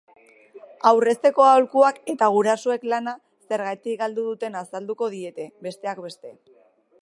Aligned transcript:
Aurrezteko 0.91 1.43
aholkuak 1.47 1.99
eta 2.13 2.29
gurasoek 2.37 2.87
lana 2.93 3.13
zergatik 3.51 4.01
galdu 4.01 4.25
duten 4.31 4.59
azalduko 4.63 5.11
diete, 5.17 5.47
besteak 5.69 6.03
beste. 6.09 6.35